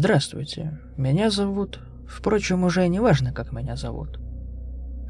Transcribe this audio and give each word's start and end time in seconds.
Здравствуйте, 0.00 0.78
меня 0.96 1.28
зовут... 1.28 1.78
Впрочем, 2.08 2.64
уже 2.64 2.88
не 2.88 3.00
важно, 3.00 3.34
как 3.34 3.52
меня 3.52 3.76
зовут. 3.76 4.18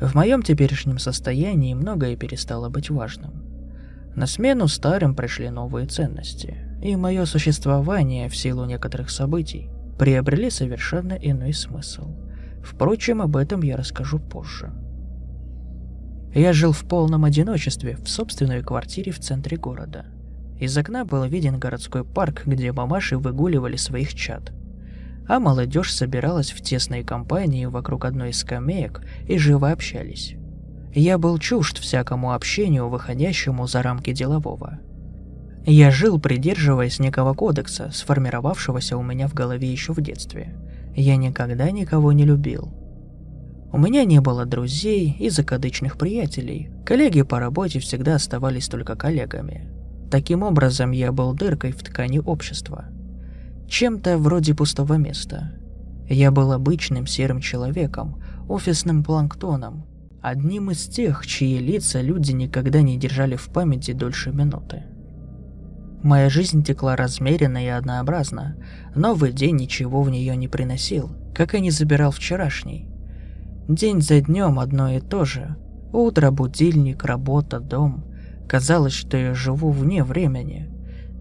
В 0.00 0.16
моем 0.16 0.42
теперешнем 0.42 0.98
состоянии 0.98 1.74
многое 1.74 2.16
перестало 2.16 2.70
быть 2.70 2.90
важным. 2.90 3.44
На 4.16 4.26
смену 4.26 4.66
старым 4.66 5.14
пришли 5.14 5.48
новые 5.48 5.86
ценности, 5.86 6.56
и 6.82 6.96
мое 6.96 7.24
существование 7.26 8.28
в 8.28 8.36
силу 8.36 8.64
некоторых 8.64 9.10
событий 9.10 9.70
приобрели 9.96 10.50
совершенно 10.50 11.12
иной 11.12 11.52
смысл. 11.52 12.10
Впрочем, 12.60 13.22
об 13.22 13.36
этом 13.36 13.62
я 13.62 13.76
расскажу 13.76 14.18
позже. 14.18 14.72
Я 16.34 16.52
жил 16.52 16.72
в 16.72 16.82
полном 16.82 17.24
одиночестве 17.24 17.94
в 17.94 18.08
собственной 18.08 18.64
квартире 18.64 19.12
в 19.12 19.20
центре 19.20 19.56
города. 19.56 20.06
Из 20.58 20.76
окна 20.76 21.04
был 21.04 21.22
виден 21.26 21.60
городской 21.60 22.04
парк, 22.04 22.42
где 22.44 22.72
мамаши 22.72 23.16
выгуливали 23.16 23.76
своих 23.76 24.14
чад– 24.14 24.52
а 25.26 25.38
молодежь 25.38 25.92
собиралась 25.92 26.50
в 26.50 26.60
тесной 26.60 27.04
компании 27.04 27.66
вокруг 27.66 28.04
одной 28.04 28.30
из 28.30 28.38
скамеек 28.38 29.02
и 29.28 29.38
живо 29.38 29.70
общались. 29.70 30.34
Я 30.92 31.18
был 31.18 31.38
чужд 31.38 31.78
всякому 31.78 32.32
общению, 32.32 32.88
выходящему 32.88 33.66
за 33.66 33.82
рамки 33.82 34.12
делового. 34.12 34.80
Я 35.64 35.90
жил, 35.90 36.18
придерживаясь 36.18 36.98
некого 36.98 37.34
кодекса, 37.34 37.90
сформировавшегося 37.92 38.96
у 38.96 39.02
меня 39.02 39.28
в 39.28 39.34
голове 39.34 39.70
еще 39.70 39.92
в 39.92 40.00
детстве. 40.00 40.56
Я 40.96 41.16
никогда 41.16 41.70
никого 41.70 42.12
не 42.12 42.24
любил. 42.24 42.72
У 43.72 43.78
меня 43.78 44.04
не 44.04 44.20
было 44.20 44.46
друзей 44.46 45.16
и 45.20 45.30
закадычных 45.30 45.96
приятелей. 45.96 46.70
Коллеги 46.84 47.22
по 47.22 47.38
работе 47.38 47.78
всегда 47.78 48.16
оставались 48.16 48.66
только 48.66 48.96
коллегами. 48.96 49.68
Таким 50.10 50.42
образом, 50.42 50.90
я 50.90 51.12
был 51.12 51.34
дыркой 51.34 51.70
в 51.70 51.84
ткани 51.84 52.18
общества– 52.18 52.86
чем-то 53.70 54.18
вроде 54.18 54.52
пустого 54.52 54.94
места. 54.94 55.52
Я 56.08 56.32
был 56.32 56.50
обычным 56.52 57.06
серым 57.06 57.40
человеком, 57.40 58.20
офисным 58.48 59.04
планктоном, 59.04 59.86
одним 60.20 60.72
из 60.72 60.86
тех, 60.86 61.24
чьи 61.24 61.58
лица 61.58 62.00
люди 62.02 62.32
никогда 62.32 62.82
не 62.82 62.98
держали 62.98 63.36
в 63.36 63.46
памяти 63.46 63.92
дольше 63.92 64.32
минуты. 64.32 64.82
Моя 66.02 66.28
жизнь 66.28 66.64
текла 66.64 66.96
размеренно 66.96 67.64
и 67.64 67.68
однообразно. 67.68 68.56
Новый 68.96 69.32
день 69.32 69.56
ничего 69.56 70.02
в 70.02 70.10
нее 70.10 70.34
не 70.34 70.48
приносил, 70.48 71.10
как 71.32 71.54
и 71.54 71.60
не 71.60 71.70
забирал 71.70 72.10
вчерашний. 72.10 72.88
День 73.68 74.02
за 74.02 74.20
днем 74.20 74.58
одно 74.58 74.90
и 74.90 75.00
то 75.00 75.24
же. 75.24 75.56
Утро, 75.92 76.32
будильник, 76.32 77.04
работа, 77.04 77.60
дом. 77.60 78.04
Казалось, 78.48 78.94
что 78.94 79.16
я 79.16 79.34
живу 79.34 79.70
вне 79.70 80.02
времени. 80.02 80.68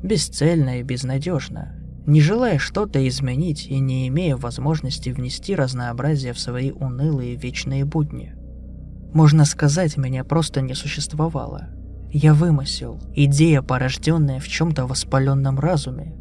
Бесцельно 0.02 0.80
и 0.80 0.84
безнадежно 0.84 1.79
не 2.10 2.22
желая 2.22 2.58
что-то 2.58 3.08
изменить 3.08 3.68
и 3.68 3.80
не 3.80 4.08
имея 4.08 4.36
возможности 4.36 5.10
внести 5.10 5.56
разнообразие 5.56 6.34
в 6.34 6.40
свои 6.40 6.72
унылые 6.72 7.36
вечные 7.36 7.86
будни. 7.86 8.36
Можно 9.14 9.46
сказать, 9.46 9.96
меня 9.96 10.24
просто 10.24 10.62
не 10.62 10.74
существовало. 10.74 11.70
Я 12.12 12.34
вымысел, 12.34 13.00
идея, 13.14 13.62
порожденная 13.62 14.40
в 14.40 14.48
чем-то 14.48 14.88
воспаленном 14.88 15.60
разуме, 15.60 16.16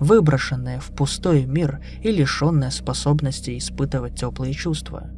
выброшенная 0.00 0.80
в 0.80 0.88
пустой 0.88 1.44
мир 1.44 1.80
и 2.02 2.10
лишенная 2.10 2.70
способности 2.70 3.58
испытывать 3.58 4.18
теплые 4.18 4.54
чувства. 4.54 5.10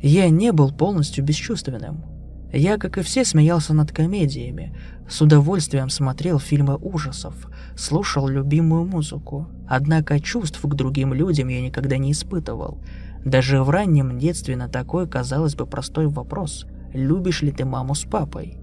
Я 0.00 0.28
не 0.28 0.52
был 0.52 0.70
полностью 0.70 1.24
бесчувственным. 1.24 2.13
Я, 2.56 2.78
как 2.78 2.98
и 2.98 3.02
все, 3.02 3.24
смеялся 3.24 3.74
над 3.74 3.90
комедиями, 3.90 4.72
с 5.08 5.20
удовольствием 5.20 5.90
смотрел 5.90 6.38
фильмы 6.38 6.76
ужасов, 6.76 7.34
слушал 7.76 8.28
любимую 8.28 8.84
музыку. 8.84 9.48
Однако 9.68 10.20
чувств 10.20 10.60
к 10.62 10.74
другим 10.74 11.12
людям 11.12 11.48
я 11.48 11.60
никогда 11.60 11.96
не 11.96 12.12
испытывал. 12.12 12.78
Даже 13.24 13.64
в 13.64 13.70
раннем 13.70 14.20
детстве 14.20 14.56
на 14.56 14.68
такой, 14.68 15.08
казалось 15.08 15.56
бы, 15.56 15.66
простой 15.66 16.06
вопрос 16.06 16.66
«Любишь 16.92 17.42
ли 17.42 17.50
ты 17.50 17.64
маму 17.64 17.96
с 17.96 18.04
папой?» 18.04 18.56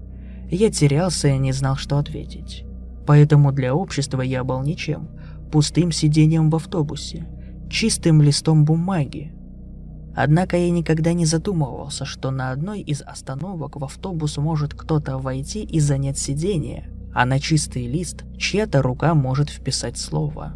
Я 0.50 0.70
терялся 0.70 1.28
и 1.28 1.36
не 1.36 1.52
знал, 1.52 1.76
что 1.76 1.98
ответить. 1.98 2.64
Поэтому 3.06 3.52
для 3.52 3.74
общества 3.74 4.22
я 4.22 4.42
был 4.42 4.62
ничем, 4.62 5.10
пустым 5.50 5.92
сидением 5.92 6.48
в 6.48 6.56
автобусе, 6.56 7.26
чистым 7.68 8.22
листом 8.22 8.64
бумаги. 8.64 9.34
Однако 10.14 10.56
я 10.56 10.70
никогда 10.70 11.12
не 11.14 11.24
задумывался, 11.24 12.04
что 12.04 12.30
на 12.30 12.50
одной 12.50 12.80
из 12.80 13.00
остановок 13.02 13.76
в 13.76 13.84
автобус 13.84 14.36
может 14.36 14.74
кто-то 14.74 15.18
войти 15.18 15.62
и 15.62 15.80
занять 15.80 16.18
сиденье, 16.18 16.88
а 17.14 17.24
на 17.24 17.40
чистый 17.40 17.86
лист 17.86 18.24
чья-то 18.36 18.82
рука 18.82 19.14
может 19.14 19.48
вписать 19.48 19.96
слово. 19.96 20.54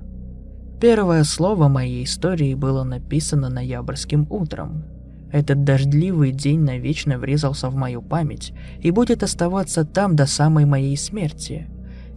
Первое 0.81 1.25
слово 1.25 1.69
моей 1.69 2.05
истории 2.05 2.55
было 2.55 2.85
написано 2.85 3.49
ноябрьским 3.49 4.27
утром. 4.29 4.85
Этот 5.33 5.65
дождливый 5.65 6.33
день 6.33 6.61
навечно 6.61 7.19
врезался 7.19 7.71
в 7.71 7.75
мою 7.75 8.03
память 8.03 8.53
и 8.81 8.91
будет 8.91 9.23
оставаться 9.23 9.85
там 9.85 10.17
до 10.17 10.27
самой 10.27 10.67
моей 10.67 10.97
смерти, 10.99 11.69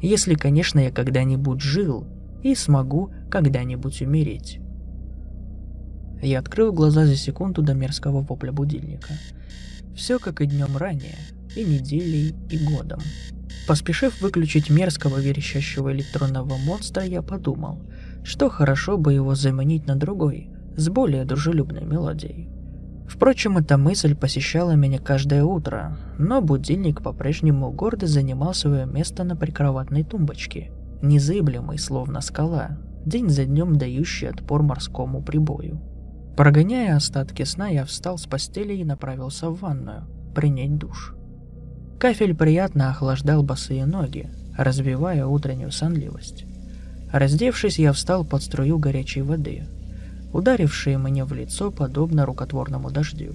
если, 0.02 0.36
конечно, 0.36 0.80
я 0.80 0.92
когда-нибудь 0.92 1.62
жил 1.62 2.06
и 2.44 2.54
смогу 2.54 3.12
когда-нибудь 3.30 4.02
умереть. 4.02 4.60
Я 6.22 6.40
открыл 6.40 6.74
глаза 6.74 7.06
за 7.06 7.16
секунду 7.16 7.62
до 7.62 7.74
мерзкого 7.74 8.22
вопля 8.22 8.52
будильника. 8.52 9.13
Все 9.96 10.19
как 10.19 10.41
и 10.41 10.46
днем 10.46 10.75
ранее, 10.75 11.18
и 11.56 11.63
неделей, 11.63 12.35
и 12.50 12.57
годом. 12.57 13.00
Поспешив 13.68 14.22
выключить 14.22 14.69
мерзкого 14.69 15.19
верещащего 15.19 15.94
электронного 15.94 16.57
монстра, 16.57 17.03
я 17.03 17.22
подумал, 17.22 17.81
что 18.24 18.50
хорошо 18.50 18.97
бы 18.97 19.13
его 19.13 19.35
заменить 19.35 19.88
на 19.88 19.96
другой, 19.96 20.50
с 20.75 20.90
более 20.90 21.24
дружелюбной 21.24 21.85
мелодией. 21.85 22.50
Впрочем, 23.07 23.57
эта 23.57 23.78
мысль 23.78 24.16
посещала 24.16 24.72
меня 24.72 25.00
каждое 25.00 25.44
утро, 25.44 25.97
но 26.18 26.41
будильник 26.41 27.01
по-прежнему 27.01 27.72
гордо 27.72 28.07
занимал 28.07 28.53
свое 28.53 28.86
место 28.86 29.24
на 29.24 29.36
прикроватной 29.36 30.03
тумбочке, 30.03 30.72
незыблемый, 31.01 31.80
словно 31.80 32.22
скала, 32.22 32.78
день 33.06 33.30
за 33.30 33.46
днем 33.46 33.78
дающий 33.78 34.28
отпор 34.28 34.63
морскому 34.63 35.24
прибою. 35.24 35.81
Прогоняя 36.40 36.96
остатки 36.96 37.44
сна, 37.44 37.68
я 37.68 37.84
встал 37.84 38.18
с 38.18 38.26
постели 38.26 38.74
и 38.74 38.86
направился 38.86 39.50
в 39.50 39.60
ванную, 39.60 40.06
принять 40.34 40.78
душ. 40.78 41.14
Кафель 42.00 42.34
приятно 42.34 42.92
охлаждал 42.92 43.44
босые 43.44 43.86
ноги, 43.86 44.30
развивая 44.58 45.26
утреннюю 45.26 45.74
сонливость. 45.74 46.46
Раздевшись, 47.12 47.78
я 47.78 47.92
встал 47.92 48.24
под 48.24 48.42
струю 48.42 48.80
горячей 48.80 49.22
воды, 49.22 49.66
ударившей 50.32 50.96
мне 50.96 51.26
в 51.26 51.34
лицо 51.34 51.72
подобно 51.72 52.26
рукотворному 52.26 52.90
дождю. 52.90 53.34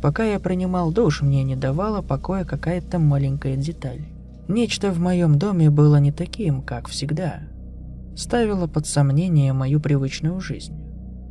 Пока 0.00 0.22
я 0.22 0.38
принимал 0.38 0.92
душ, 0.92 1.20
мне 1.20 1.42
не 1.42 1.56
давала 1.56 2.00
покоя 2.00 2.44
какая-то 2.44 3.00
маленькая 3.00 3.56
деталь. 3.56 4.02
Нечто 4.46 4.92
в 4.92 5.00
моем 5.00 5.36
доме 5.36 5.68
было 5.68 5.96
не 5.96 6.12
таким, 6.12 6.62
как 6.62 6.86
всегда. 6.86 7.40
Ставило 8.16 8.68
под 8.68 8.86
сомнение 8.86 9.52
мою 9.52 9.80
привычную 9.80 10.40
жизнь. 10.40 10.83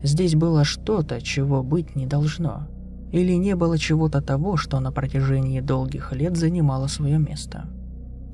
Здесь 0.04 0.36
было 0.36 0.66
что-то, 0.66 1.22
чего 1.22 1.64
быть 1.64 1.96
не 1.96 2.06
должно. 2.06 2.68
Или 3.12 3.34
не 3.34 3.56
было 3.56 3.78
чего-то 3.78 4.22
того, 4.22 4.58
что 4.58 4.80
на 4.82 4.92
протяжении 4.92 5.62
долгих 5.62 6.12
лет 6.12 6.36
занимало 6.36 6.88
свое 6.88 7.18
место. 7.18 7.70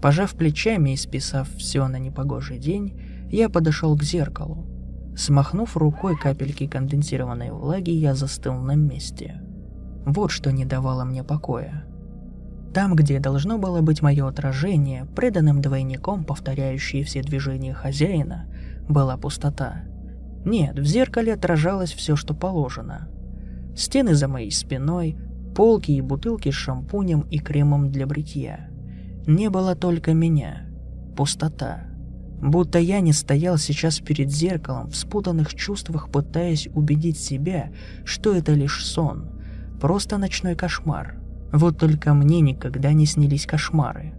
Пожав 0.02 0.34
плечами 0.34 0.92
и 0.92 0.98
списав 0.98 1.50
все 1.56 1.88
на 1.88 2.00
непогожий 2.00 2.58
день, 2.58 3.00
я 3.30 3.50
подошел 3.50 3.96
к 3.96 4.04
зеркалу. 4.04 4.66
Смахнув 5.16 5.76
рукой 5.78 6.18
капельки 6.18 6.66
конденсированной 6.66 7.52
влаги, 7.52 7.92
я 7.92 8.16
застыл 8.16 8.54
на 8.56 8.76
месте. 8.76 9.42
Вот 10.06 10.32
что 10.32 10.52
не 10.52 10.66
давало 10.66 11.04
мне 11.04 11.24
покоя. 11.24 11.84
Там, 12.74 12.96
где 12.96 13.20
должно 13.20 13.58
было 13.58 13.82
быть 13.82 14.02
мое 14.02 14.28
отражение, 14.28 15.06
преданным 15.06 15.62
двойником, 15.62 16.24
повторяющие 16.24 17.04
все 17.04 17.22
движения 17.22 17.74
хозяина, 17.74 18.46
была 18.88 19.18
пустота. 19.18 19.84
Нет, 20.50 20.80
в 20.80 20.84
зеркале 20.84 21.36
отражалось 21.36 21.94
все, 21.94 22.16
что 22.16 22.34
положено. 22.34 23.08
Стены 23.76 24.16
за 24.16 24.28
моей 24.28 24.50
спиной, 24.50 25.16
полки 25.56 25.92
и 25.92 26.02
бутылки 26.02 26.50
с 26.50 26.56
шампунем 26.56 27.22
и 27.30 27.38
кремом 27.38 27.92
для 27.92 28.08
бритья. 28.08 28.68
Не 29.28 29.52
было 29.52 29.76
только 29.76 30.16
меня. 30.16 30.66
Пустота. 31.16 31.84
Будто 32.42 32.80
я 32.80 33.00
не 33.00 33.14
стоял 33.14 33.60
сейчас 33.60 34.00
перед 34.00 34.32
зеркалом, 34.32 34.90
в 34.90 34.96
спутанных 34.96 35.54
чувствах 35.54 36.10
пытаясь 36.10 36.68
убедить 36.74 37.20
себя, 37.20 37.72
что 38.04 38.34
это 38.34 38.54
лишь 38.54 38.84
сон. 38.84 39.30
Просто 39.80 40.18
ночной 40.18 40.56
кошмар. 40.56 41.20
Вот 41.54 41.78
только 41.78 42.16
мне 42.16 42.42
никогда 42.42 42.92
не 42.94 43.06
снились 43.06 43.46
кошмары. 43.46 44.16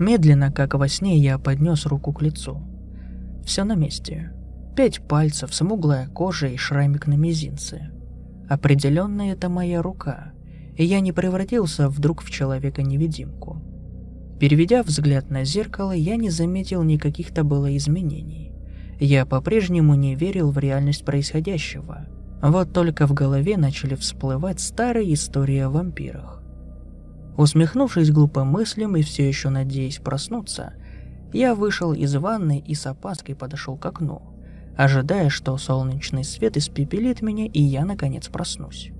Медленно, 0.00 0.50
как 0.50 0.74
во 0.74 0.88
сне, 0.88 1.18
я 1.18 1.38
поднес 1.38 1.86
руку 1.86 2.12
к 2.12 2.20
лицу. 2.20 2.60
Все 3.44 3.62
на 3.62 3.76
месте. 3.76 4.32
Пять 4.78 5.00
пальцев, 5.00 5.52
смуглая 5.52 6.06
кожа 6.06 6.46
и 6.46 6.56
шрамик 6.56 7.08
на 7.08 7.14
мизинце. 7.14 7.90
Определенно 8.48 9.22
это 9.22 9.48
моя 9.48 9.82
рука, 9.82 10.30
и 10.76 10.84
я 10.84 11.00
не 11.00 11.10
превратился 11.10 11.88
вдруг 11.88 12.22
в 12.22 12.30
человека-невидимку. 12.30 13.60
Переведя 14.38 14.84
взгляд 14.84 15.30
на 15.30 15.42
зеркало, 15.42 15.90
я 15.90 16.14
не 16.14 16.30
заметил 16.30 16.84
никаких-то 16.84 17.42
было 17.42 17.76
изменений. 17.76 18.52
Я 19.00 19.26
по-прежнему 19.26 19.96
не 19.96 20.14
верил 20.14 20.52
в 20.52 20.58
реальность 20.58 21.04
происходящего. 21.04 22.06
Вот 22.40 22.72
только 22.72 23.08
в 23.08 23.14
голове 23.14 23.56
начали 23.56 23.96
всплывать 23.96 24.60
старые 24.60 25.12
истории 25.12 25.58
о 25.58 25.70
вампирах. 25.70 26.40
Усмехнувшись 27.36 28.12
глупым 28.12 28.46
мыслям 28.46 28.94
и 28.94 29.02
все 29.02 29.26
еще 29.26 29.48
надеясь 29.48 29.98
проснуться, 29.98 30.74
я 31.32 31.56
вышел 31.56 31.92
из 31.92 32.14
ванны 32.14 32.62
и 32.64 32.76
с 32.76 32.86
опаской 32.86 33.34
подошел 33.34 33.76
к 33.76 33.84
окну, 33.84 34.37
ожидая, 34.78 35.28
что 35.28 35.58
солнечный 35.58 36.24
свет 36.24 36.56
испепелит 36.56 37.20
меня 37.20 37.44
и 37.44 37.60
я 37.60 37.84
наконец 37.84 38.28
проснусь. 38.28 38.92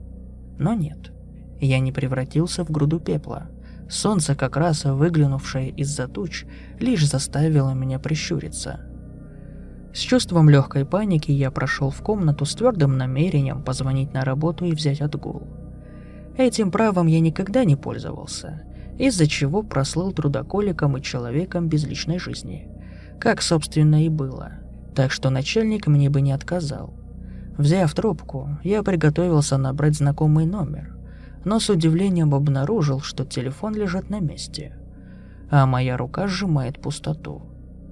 Но 0.58 0.74
нет, 0.74 1.12
я 1.58 1.78
не 1.78 1.92
превратился 1.92 2.64
в 2.64 2.70
груду 2.70 3.00
пепла– 3.00 3.46
Солнце, 3.88 4.34
как 4.34 4.56
раз 4.56 4.84
выглянувшее 4.84 5.70
из-за 5.70 6.08
туч, 6.08 6.44
лишь 6.78 7.08
заставило 7.08 7.72
меня 7.72 7.98
прищуриться. 7.98 8.80
С 9.94 10.00
чувством 10.00 10.50
легкой 10.50 10.84
паники 10.84 11.30
я 11.30 11.50
прошел 11.50 11.90
в 11.90 12.02
комнату 12.02 12.44
с 12.44 12.54
твердым 12.54 12.98
намерением 12.98 13.62
позвонить 13.62 14.12
на 14.12 14.24
работу 14.24 14.66
и 14.66 14.72
взять 14.72 15.00
отгул. 15.00 15.42
Этим 16.36 16.70
правом 16.70 17.06
я 17.06 17.18
никогда 17.20 17.64
не 17.64 17.76
пользовался, 17.76 18.62
из-за 18.98 19.26
чего 19.26 19.62
прослыл 19.62 20.12
трудоколиком 20.12 20.98
и 20.98 21.02
человеком 21.02 21.68
без 21.68 21.84
личной 21.84 22.18
жизни. 22.18 22.68
Как, 23.18 23.40
собственно, 23.40 24.04
и 24.04 24.10
было. 24.10 24.52
Так 24.94 25.12
что 25.12 25.30
начальник 25.30 25.86
мне 25.86 26.10
бы 26.10 26.20
не 26.20 26.32
отказал. 26.32 26.94
Взяв 27.56 27.92
трубку, 27.94 28.58
я 28.62 28.82
приготовился 28.82 29.56
набрать 29.56 29.96
знакомый 29.96 30.46
номер 30.46 30.98
но 31.44 31.60
с 31.60 31.70
удивлением 31.70 32.34
обнаружил, 32.34 33.00
что 33.00 33.24
телефон 33.24 33.74
лежит 33.74 34.10
на 34.10 34.20
месте, 34.20 34.76
а 35.50 35.66
моя 35.66 35.96
рука 35.96 36.26
сжимает 36.26 36.80
пустоту. 36.80 37.42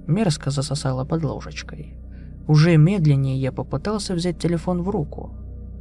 Мерзко 0.06 0.50
засосала 0.50 1.04
под 1.04 1.24
ложечкой. 1.24 1.96
Уже 2.46 2.76
медленнее 2.76 3.40
я 3.40 3.52
попытался 3.52 4.14
взять 4.14 4.38
телефон 4.38 4.82
в 4.82 4.90
руку. 4.90 5.34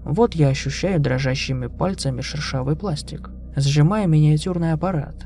Вот 0.04 0.36
я 0.36 0.48
ощущаю 0.48 1.00
дрожащими 1.00 1.68
пальцами 1.68 2.22
шершавый 2.22 2.76
пластик, 2.76 3.30
сжимая 3.56 4.08
миниатюрный 4.08 4.72
аппарат. 4.72 5.26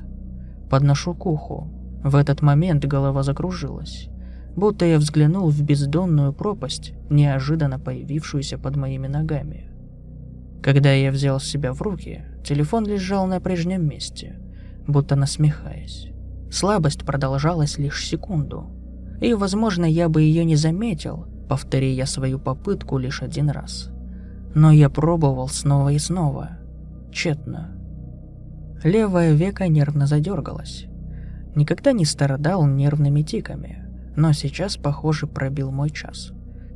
Подношу 0.69 1.13
к 1.13 1.25
уху. 1.25 1.71
В 2.03 2.15
этот 2.15 2.41
момент 2.41 2.83
голова 2.85 3.23
закружилась. 3.23 4.09
Будто 4.55 4.85
я 4.85 4.97
взглянул 4.97 5.49
в 5.49 5.61
бездонную 5.61 6.33
пропасть, 6.33 6.93
неожиданно 7.09 7.79
появившуюся 7.79 8.57
под 8.57 8.75
моими 8.75 9.07
ногами. 9.07 9.69
Когда 10.61 10.91
я 10.91 11.11
взял 11.11 11.39
себя 11.39 11.73
в 11.73 11.81
руки, 11.81 12.25
телефон 12.43 12.85
лежал 12.85 13.27
на 13.27 13.39
прежнем 13.39 13.87
месте, 13.87 14.39
будто 14.87 15.15
насмехаясь. 15.15 16.09
Слабость 16.51 17.05
продолжалась 17.05 17.77
лишь 17.77 18.05
секунду. 18.05 18.69
И, 19.21 19.33
возможно, 19.33 19.85
я 19.85 20.09
бы 20.09 20.21
ее 20.21 20.43
не 20.45 20.55
заметил, 20.55 21.27
повтори 21.47 21.93
я 21.93 22.05
свою 22.05 22.39
попытку 22.39 22.97
лишь 22.97 23.21
один 23.21 23.49
раз. 23.49 23.89
Но 24.55 24.71
я 24.71 24.89
пробовал 24.89 25.47
снова 25.47 25.89
и 25.89 25.99
снова. 25.99 26.57
Тщетно. 27.11 27.75
Левое 28.83 29.33
веко 29.33 29.67
нервно 29.67 30.07
задергалось. 30.07 30.85
Никогда 31.55 31.91
не 31.91 32.05
страдал 32.05 32.65
нервными 32.65 33.21
тиками, 33.21 33.88
но 34.15 34.33
сейчас, 34.33 34.77
похоже, 34.77 35.27
пробил 35.27 35.71
мой 35.71 35.89
час. 35.89 36.31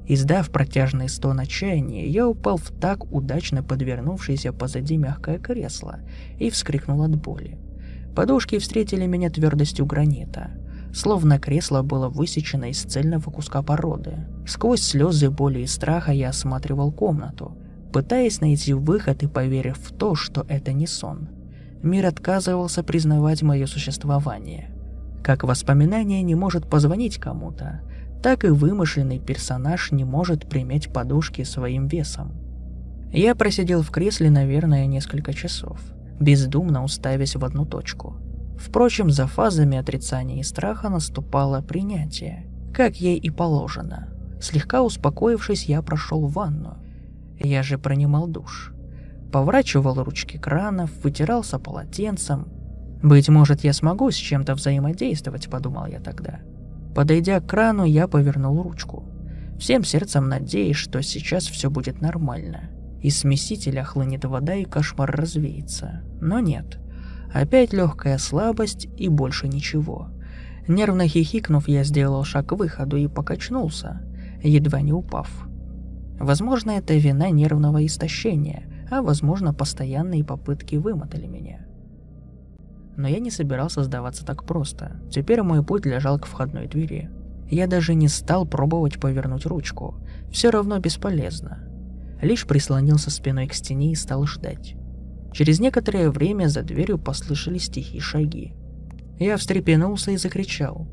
Издав 0.06 0.50
протяжный 0.50 1.08
стон 1.08 1.40
отчаяния, 1.40 2.08
я 2.08 2.28
упал 2.28 2.58
в 2.58 2.72
так 2.72 3.12
удачно 3.12 3.64
подвернувшееся 3.64 4.52
позади 4.52 4.98
мягкое 4.98 5.40
кресло 5.40 6.00
и 6.40 6.50
вскрикнул 6.50 7.04
от 7.04 7.16
боли. 7.16 7.58
Подушки 8.16 8.60
встретили 8.60 9.06
меня 9.06 9.30
твердостью 9.30 9.86
гранита, 9.86 10.52
словно 10.94 11.40
кресло 11.40 11.82
было 11.82 12.10
высечено 12.10 12.70
из 12.70 12.82
цельного 12.84 13.32
куска 13.32 13.62
породы. 13.62 14.28
Сквозь 14.46 14.82
слезы 14.82 15.30
боли 15.30 15.60
и 15.60 15.68
страха 15.68 16.12
я 16.12 16.30
осматривал 16.30 16.92
комнату, 16.92 17.58
пытаясь 17.94 18.42
найти 18.42 18.74
выход 18.74 19.24
и 19.24 19.28
поверив 19.28 19.78
в 19.78 19.94
то, 19.94 20.16
что 20.16 20.46
это 20.50 20.74
не 20.74 20.86
сон. 20.86 21.30
Мир 21.82 22.06
отказывался 22.08 22.84
признавать 22.84 23.42
мое 23.42 23.66
существование. 23.68 24.73
Как 25.24 25.44
воспоминание 25.44 26.22
не 26.22 26.36
может 26.36 26.70
позвонить 26.70 27.18
кому-то, 27.18 27.82
так 28.22 28.44
и 28.44 28.50
вымышленный 28.50 29.20
персонаж 29.20 29.92
не 29.92 30.04
может 30.04 30.50
приметь 30.50 30.92
подушки 30.92 31.44
своим 31.44 31.88
весом. 31.88 32.34
Я 33.12 33.34
просидел 33.36 33.84
в 33.84 33.90
кресле, 33.90 34.30
наверное, 34.30 34.86
несколько 34.86 35.34
часов, 35.34 35.80
бездумно 36.20 36.84
уставясь 36.84 37.36
в 37.36 37.46
одну 37.46 37.66
точку. 37.66 38.16
Впрочем, 38.60 39.10
за 39.10 39.28
фазами 39.28 39.78
отрицания 39.78 40.40
и 40.40 40.44
страха 40.44 40.90
наступало 40.90 41.62
принятие, 41.62 42.46
как 42.74 42.98
ей 42.98 43.18
и 43.18 43.30
положено. 43.30 44.10
Слегка 44.42 44.82
успокоившись, 44.82 45.66
я 45.66 45.82
прошел 45.82 46.28
в 46.28 46.34
ванну. 46.34 46.78
Я 47.40 47.64
же 47.64 47.78
принимал 47.78 48.28
душ. 48.28 48.74
Поворачивал 49.32 50.04
ручки 50.04 50.38
кранов, 50.38 50.92
вытирался 51.04 51.60
полотенцем. 51.60 52.48
«Быть 53.04 53.28
может, 53.28 53.66
я 53.66 53.74
смогу 53.74 54.10
с 54.12 54.16
чем-то 54.16 54.56
взаимодействовать»,— 54.56 55.50
подумал 55.52 55.88
я 55.88 56.00
тогда. 56.00 56.40
Подойдя 56.96 57.42
к 57.42 57.48
крану, 57.48 57.84
я 57.84 58.08
повернул 58.08 58.64
ручку. 58.64 59.04
Всем 59.60 59.84
сердцем 59.84 60.30
надеясь, 60.30 60.78
что 60.78 61.02
сейчас 61.04 61.46
все 61.48 61.70
будет 61.70 62.00
нормально. 62.00 62.70
Из 63.02 63.20
смесителя 63.20 63.84
хлынет 63.84 64.24
вода 64.24 64.56
и 64.56 64.64
кошмар 64.64 65.12
развеется. 65.12 66.02
Но 66.22 66.40
нет. 66.40 66.80
Опять 67.34 67.74
легкая 67.74 68.18
слабость 68.18 68.88
и 68.98 69.10
больше 69.10 69.50
ничего. 69.50 70.08
Нервно 70.70 71.06
хихикнув, 71.06 71.68
я 71.68 71.84
сделал 71.84 72.24
шаг 72.24 72.48
к 72.48 72.52
выходу 72.54 72.96
и 72.96 73.08
покачнулся, 73.08 74.02
едва 74.42 74.80
не 74.80 74.94
упав. 74.94 75.30
Возможно, 76.20 76.72
это 76.72 76.94
вина 76.94 77.32
нервного 77.32 77.86
истощения, 77.86 78.64
а 78.90 79.02
возможно, 79.02 79.54
постоянные 79.54 80.24
попытки 80.24 80.78
вымотали 80.78 81.28
меня. 81.28 81.66
Но 82.96 83.08
я 83.08 83.20
не 83.20 83.32
собирался 83.32 83.84
сдаваться 83.84 84.26
так 84.26 84.46
просто. 84.46 84.98
Теперь 85.10 85.42
мой 85.42 85.64
путь 85.64 85.86
лежал 85.86 86.20
к 86.20 86.28
входной 86.28 86.68
двери. 86.68 87.10
Я 87.50 87.68
даже 87.68 87.96
не 87.96 88.08
стал 88.08 88.46
пробовать 88.46 89.00
повернуть 89.00 89.46
ручку. 89.46 89.96
Все 90.32 90.50
равно 90.50 90.80
бесполезно. 90.80 91.60
Лишь 92.22 92.46
прислонился 92.46 93.10
спиной 93.10 93.48
к 93.48 93.54
стене 93.54 93.92
и 93.92 93.96
стал 93.96 94.26
ждать. 94.26 94.76
Через 95.34 95.60
некоторое 95.60 96.10
время 96.10 96.48
за 96.48 96.62
дверью 96.62 97.00
послышались 97.00 97.68
тихие 97.68 98.02
шаги. 98.02 98.54
Я 99.20 99.38
встрепенулся 99.38 100.12
и 100.12 100.18
закричал, 100.18 100.88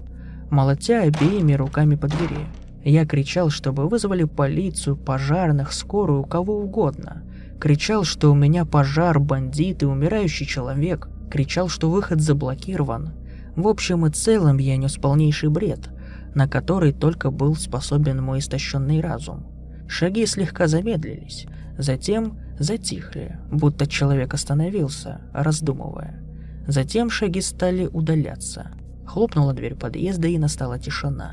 молотя 0.50 1.02
обеими 1.02 1.52
руками 1.52 1.96
по 1.96 2.08
двери. 2.08 2.46
Я 2.82 3.04
кричал, 3.06 3.50
чтобы 3.50 3.88
вызвали 3.88 4.24
полицию, 4.24 4.96
пожарных, 4.96 5.72
скорую, 5.72 6.24
кого 6.24 6.58
угодно. 6.58 7.22
Кричал, 7.60 8.04
что 8.04 8.32
у 8.32 8.34
меня 8.34 8.64
пожар, 8.64 9.20
бандиты, 9.20 9.86
умирающий 9.86 10.46
человек– 10.46 11.08
кричал, 11.30 11.68
что 11.68 11.90
выход 11.90 12.20
заблокирован. 12.20 13.10
В 13.56 13.68
общем 13.68 14.06
и 14.06 14.10
целом 14.10 14.58
я 14.58 14.76
нес 14.76 14.96
полнейший 14.96 15.48
бред, 15.48 15.90
на 16.34 16.48
который 16.48 16.92
только 16.92 17.30
был 17.30 17.54
способен 17.56 18.22
мой 18.22 18.40
истощенный 18.40 19.00
разум. 19.00 19.46
Шаги 19.88 20.26
слегка 20.26 20.68
замедлились, 20.68 21.46
затем 21.76 22.38
затихли, 22.58 23.38
будто 23.50 23.86
человек 23.86 24.34
остановился, 24.34 25.20
раздумывая. 25.32 26.22
Затем 26.66 27.10
шаги 27.10 27.40
стали 27.40 27.86
удаляться. 27.86 28.70
Хлопнула 29.06 29.52
дверь 29.52 29.74
подъезда 29.74 30.28
и 30.28 30.38
настала 30.38 30.78
тишина. 30.78 31.32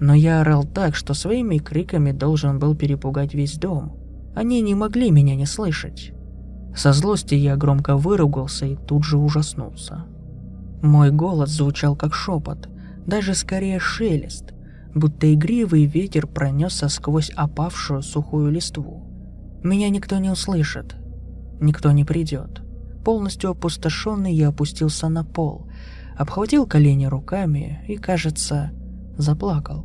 Но 0.00 0.14
я 0.14 0.40
орал 0.40 0.64
так, 0.64 0.94
что 0.94 1.14
своими 1.14 1.58
криками 1.58 2.12
должен 2.12 2.60
был 2.60 2.76
перепугать 2.76 3.34
весь 3.34 3.56
дом. 3.56 3.96
Они 4.36 4.60
не 4.60 4.76
могли 4.76 5.10
меня 5.10 5.34
не 5.34 5.46
слышать. 5.46 6.12
Со 6.78 6.92
злости 6.92 7.34
я 7.34 7.56
громко 7.56 7.96
выругался 7.96 8.66
и 8.66 8.76
тут 8.76 9.02
же 9.02 9.18
ужаснулся. 9.18 10.04
Мой 10.80 11.10
голос 11.10 11.50
звучал 11.50 11.96
как 11.96 12.14
шепот, 12.14 12.68
даже 13.04 13.34
скорее 13.34 13.80
шелест, 13.80 14.54
будто 14.94 15.34
игривый 15.34 15.86
ветер 15.86 16.28
пронесся 16.28 16.88
сквозь 16.88 17.30
опавшую 17.30 18.02
сухую 18.02 18.52
листву. 18.52 19.02
Меня 19.64 19.88
никто 19.90 20.18
не 20.18 20.30
услышит, 20.30 20.94
никто 21.60 21.90
не 21.90 22.04
придет. 22.04 22.62
Полностью 23.04 23.50
опустошенный 23.50 24.32
я 24.32 24.50
опустился 24.50 25.08
на 25.08 25.24
пол, 25.24 25.68
обхватил 26.16 26.64
колени 26.64 27.06
руками 27.06 27.84
и, 27.88 27.96
кажется, 27.96 28.70
заплакал. 29.16 29.84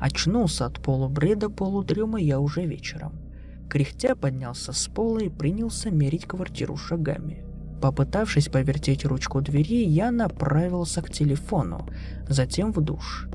Очнулся 0.00 0.64
от 0.64 0.80
полубреда 0.80 1.50
полудрема 1.50 2.18
я 2.18 2.40
уже 2.40 2.64
вечером. 2.64 3.29
Кряхтя 3.70 4.16
поднялся 4.16 4.72
с 4.72 4.88
пола 4.88 5.20
и 5.20 5.28
принялся 5.28 5.90
мерить 5.90 6.26
квартиру 6.26 6.76
шагами. 6.76 7.44
Попытавшись 7.80 8.48
повертеть 8.48 9.04
ручку 9.04 9.40
двери, 9.40 9.84
я 9.84 10.10
направился 10.10 11.02
к 11.02 11.10
телефону, 11.10 11.86
затем 12.28 12.72
в 12.72 12.80
душ, 12.80 13.28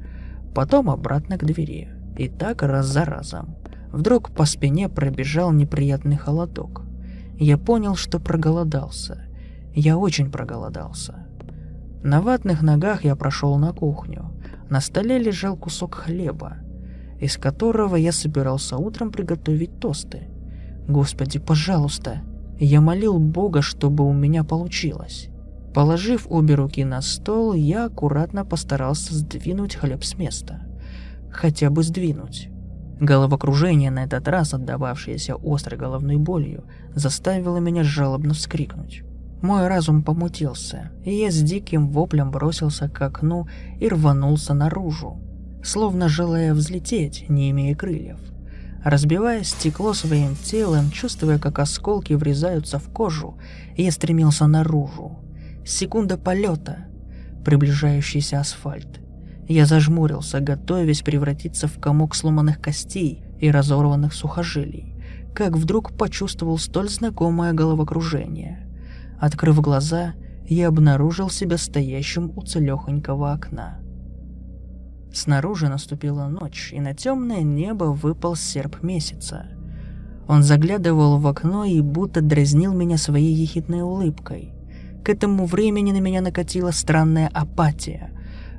потом 0.54 0.90
обратно 0.90 1.38
к 1.38 1.46
двери. 1.46 1.90
И 2.18 2.28
так 2.28 2.64
раз 2.64 2.86
за 2.86 3.06
разом. 3.06 3.56
Вдруг 3.94 4.32
по 4.32 4.44
спине 4.46 4.90
пробежал 4.90 5.54
неприятный 5.54 6.18
холодок. 6.18 6.82
Я 7.40 7.58
понял, 7.58 7.96
что 7.96 8.20
проголодался. 8.20 9.26
Я 9.74 9.98
очень 9.98 10.30
проголодался. 10.30 11.28
На 12.04 12.22
ватных 12.22 12.62
ногах 12.62 13.06
я 13.06 13.16
прошел 13.16 13.58
на 13.58 13.72
кухню. 13.72 14.32
На 14.70 14.82
столе 14.82 15.18
лежал 15.18 15.56
кусок 15.56 15.96
хлеба, 15.96 16.58
из 17.20 17.38
которого 17.38 17.96
я 17.96 18.12
собирался 18.12 18.78
утром 18.78 19.12
приготовить 19.12 19.80
тосты. 19.80 20.28
Господи, 20.88 21.40
пожалуйста, 21.40 22.22
я 22.60 22.82
молил 22.82 23.20
Бога, 23.20 23.62
чтобы 23.62 24.08
у 24.08 24.14
меня 24.14 24.44
получилось. 24.44 25.30
Положив 25.74 26.28
обе 26.30 26.56
руки 26.56 26.86
на 26.86 27.02
стол, 27.02 27.54
я 27.54 27.86
аккуратно 27.86 28.46
постарался 28.46 29.14
сдвинуть 29.14 29.76
хлеб 29.76 30.04
с 30.04 30.18
места. 30.18 30.62
Хотя 31.32 31.70
бы 31.70 31.84
сдвинуть. 31.84 32.50
Головокружение, 33.00 33.92
на 33.92 34.06
этот 34.06 34.28
раз 34.30 34.54
отдававшееся 34.54 35.36
острой 35.44 35.78
головной 35.78 36.16
болью, 36.16 36.64
заставило 36.94 37.58
меня 37.58 37.84
жалобно 37.84 38.34
вскрикнуть. 38.34 39.04
Мой 39.42 39.68
разум 39.68 40.02
помутился, 40.02 40.92
и 41.04 41.14
я 41.14 41.30
с 41.30 41.42
диким 41.42 41.90
воплем 41.90 42.32
бросился 42.32 42.88
к 42.88 43.02
окну 43.02 43.48
и 43.80 43.90
рванулся 43.90 44.54
наружу, 44.54 45.20
словно 45.66 46.08
желая 46.08 46.54
взлететь, 46.54 47.26
не 47.28 47.50
имея 47.50 47.76
крыльев. 47.76 48.20
Разбивая 48.84 49.44
стекло 49.44 49.94
своим 49.94 50.36
телом, 50.36 50.92
чувствуя, 50.92 51.40
как 51.40 51.58
осколки 51.58 52.14
врезаются 52.14 52.78
в 52.78 52.88
кожу, 52.90 53.40
я 53.76 53.92
стремился 53.92 54.46
наружу. 54.46 55.20
Секунда 55.66 56.18
полета, 56.18 56.86
приближающийся 57.44 58.40
асфальт. 58.40 59.02
Я 59.48 59.66
зажмурился, 59.66 60.40
готовясь 60.40 61.02
превратиться 61.02 61.68
в 61.68 61.80
комок 61.80 62.14
сломанных 62.14 62.62
костей 62.62 63.24
и 63.40 63.50
разорванных 63.50 64.14
сухожилий, 64.14 64.94
как 65.34 65.58
вдруг 65.58 65.98
почувствовал 65.98 66.60
столь 66.60 66.90
знакомое 66.90 67.54
головокружение. 67.54 68.68
Открыв 69.20 69.60
глаза, 69.62 70.14
я 70.48 70.68
обнаружил 70.68 71.32
себя 71.32 71.58
стоящим 71.58 72.32
у 72.36 72.44
целехонького 72.44 73.34
окна. 73.34 73.80
Снаружи 75.16 75.70
наступила 75.70 76.28
ночь, 76.28 76.74
и 76.74 76.82
на 76.82 76.94
темное 76.94 77.42
небо 77.42 77.86
выпал 77.86 78.36
серп 78.36 78.84
месяца. 78.84 79.46
Он 80.28 80.44
заглядывал 80.44 81.20
в 81.20 81.28
окно 81.28 81.64
и 81.64 81.80
будто 81.80 82.20
дразнил 82.20 82.74
меня 82.74 82.98
своей 82.98 83.34
ехидной 83.34 83.82
улыбкой. 83.82 84.52
К 85.06 85.10
этому 85.10 85.46
времени 85.46 85.94
на 85.94 86.02
меня 86.02 86.20
накатила 86.20 86.72
странная 86.72 87.30
апатия. 87.30 88.12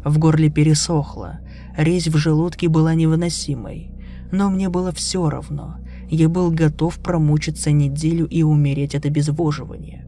В 0.03 0.19
горле 0.19 0.49
пересохло, 0.49 1.41
резь 1.77 2.09
в 2.09 2.17
желудке 2.17 2.69
была 2.69 2.95
невыносимой. 2.95 3.91
Но 4.33 4.49
мне 4.49 4.71
было 4.71 4.93
все 4.93 5.29
равно. 5.29 5.77
Я 6.09 6.31
был 6.31 6.51
готов 6.51 6.99
промучиться 7.01 7.71
неделю 7.71 8.27
и 8.27 8.43
умереть 8.43 8.95
от 8.95 9.05
обезвоживания. 9.05 10.07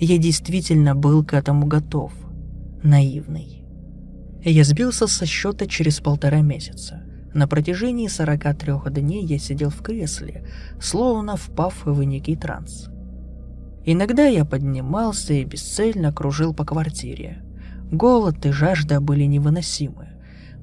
Я 0.00 0.16
действительно 0.16 0.94
был 0.94 1.22
к 1.22 1.34
этому 1.34 1.66
готов. 1.66 2.14
Наивный. 2.82 3.61
Я 4.44 4.64
сбился 4.64 5.06
со 5.06 5.24
счета 5.24 5.66
через 5.66 6.00
полтора 6.00 6.40
месяца. 6.40 7.02
На 7.32 7.46
протяжении 7.46 8.08
43 8.08 8.90
дней 8.90 9.24
я 9.24 9.38
сидел 9.38 9.70
в 9.70 9.82
кресле, 9.82 10.44
словно 10.80 11.36
впав 11.36 11.86
в 11.86 12.02
некий 12.02 12.34
транс. 12.34 12.88
Иногда 13.84 14.26
я 14.26 14.44
поднимался 14.44 15.32
и 15.32 15.44
бесцельно 15.44 16.12
кружил 16.12 16.54
по 16.54 16.64
квартире. 16.64 17.44
Голод 17.92 18.44
и 18.44 18.50
жажда 18.50 19.00
были 19.00 19.24
невыносимы. 19.24 20.08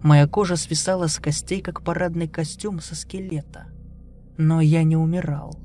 Моя 0.04 0.28
кожа 0.28 0.58
свисала 0.58 1.08
с 1.08 1.18
костей, 1.18 1.62
как 1.62 1.82
парадный 1.82 2.28
костюм 2.28 2.82
со 2.82 2.96
скелета. 2.96 3.68
Но 4.38 4.60
я 4.60 4.84
не 4.84 4.98
умирал. 4.98 5.58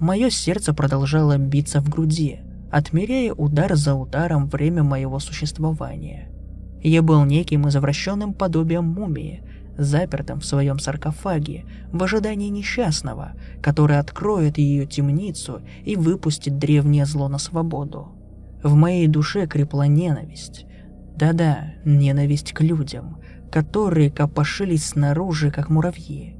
Мое 0.00 0.30
сердце 0.30 0.72
продолжало 0.72 1.36
биться 1.36 1.80
в 1.80 1.90
груди, 1.90 2.40
отмеряя 2.70 3.34
удар 3.34 3.76
за 3.76 3.94
ударом 3.94 4.48
время 4.48 4.82
моего 4.82 5.18
существования. 5.18 6.31
Я 6.82 7.02
был 7.02 7.24
неким 7.24 7.68
извращенным 7.68 8.34
подобием 8.34 8.84
мумии, 8.84 9.42
запертым 9.78 10.40
в 10.40 10.44
своем 10.44 10.78
саркофаге, 10.78 11.64
в 11.92 12.02
ожидании 12.02 12.48
несчастного, 12.48 13.32
который 13.62 13.98
откроет 13.98 14.58
ее 14.58 14.86
темницу 14.86 15.62
и 15.84 15.96
выпустит 15.96 16.58
древнее 16.58 17.06
зло 17.06 17.28
на 17.28 17.38
свободу. 17.38 18.08
В 18.62 18.74
моей 18.74 19.06
душе 19.06 19.46
крепла 19.46 19.86
ненависть, 19.86 20.66
да-да, 21.16 21.74
ненависть 21.84 22.52
к 22.52 22.60
людям, 22.60 23.18
которые 23.50 24.10
копошились 24.10 24.86
снаружи, 24.86 25.50
как 25.50 25.68
муравьи. 25.68 26.36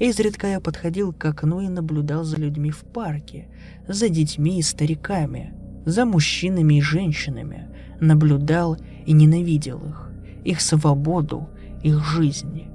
Изредка 0.00 0.48
я 0.48 0.60
подходил 0.60 1.12
к 1.12 1.24
окну 1.24 1.60
и 1.60 1.68
наблюдал 1.68 2.24
за 2.24 2.36
людьми 2.36 2.70
в 2.70 2.80
парке, 2.80 3.48
за 3.86 4.08
детьми 4.08 4.58
и 4.58 4.62
стариками, 4.62 5.54
за 5.84 6.04
мужчинами 6.04 6.74
и 6.78 6.82
женщинами, 6.82 7.68
наблюдал 8.00 8.76
и 9.06 9.12
ненавидел 9.12 9.78
их, 9.78 10.10
их 10.44 10.60
свободу, 10.60 11.48
их 11.82 12.04
жизни. 12.04 12.68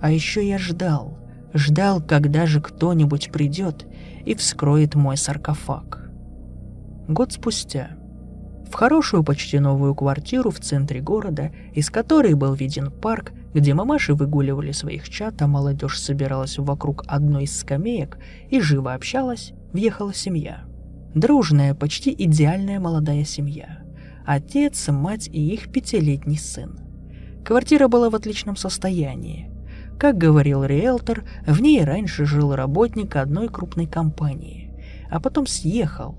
А 0.00 0.10
еще 0.10 0.46
я 0.46 0.58
ждал, 0.58 1.18
ждал, 1.54 2.00
когда 2.00 2.46
же 2.46 2.60
кто-нибудь 2.60 3.30
придет 3.32 3.86
и 4.24 4.34
вскроет 4.34 4.94
мой 4.94 5.16
саркофаг. 5.16 6.10
Год 7.08 7.32
спустя– 7.32 7.90
в 8.70 8.74
хорошую 8.74 9.24
почти 9.24 9.58
новую 9.58 9.96
квартиру 9.96 10.52
в 10.52 10.60
центре 10.60 11.00
города, 11.00 11.50
из 11.74 11.90
которой 11.90 12.34
был 12.34 12.54
виден 12.54 12.92
парк, 12.92 13.32
где 13.52 13.74
мамаши 13.74 14.14
выгуливали 14.14 14.70
своих 14.70 15.08
чат, 15.08 15.42
а 15.42 15.48
молодежь 15.48 15.98
собиралась 15.98 16.56
вокруг 16.56 17.02
одной 17.08 17.44
из 17.44 17.58
скамеек 17.58 18.18
и 18.48 18.60
живо 18.60 18.94
общалась, 18.94 19.52
въехала 19.72 20.14
семья. 20.14 20.60
Дружная, 21.16 21.74
почти 21.74 22.14
идеальная 22.16 22.78
молодая 22.78 23.24
семья. 23.24 23.79
Отец, 24.26 24.88
мать 24.88 25.28
и 25.28 25.54
их 25.54 25.72
пятилетний 25.72 26.38
сын. 26.38 26.78
Квартира 27.44 27.88
была 27.88 28.10
в 28.10 28.14
отличном 28.14 28.56
состоянии. 28.56 29.50
Как 29.98 30.16
говорил 30.16 30.64
риэлтор, 30.64 31.24
в 31.46 31.60
ней 31.60 31.84
раньше 31.84 32.24
жил 32.24 32.54
работник 32.54 33.16
одной 33.16 33.48
крупной 33.48 33.86
компании, 33.86 34.72
а 35.10 35.20
потом 35.20 35.46
съехал, 35.46 36.16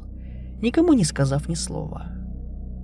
никому 0.62 0.93
не 0.93 1.03
сказав 1.03 1.48
ни 1.48 1.55
слова. 1.55 2.12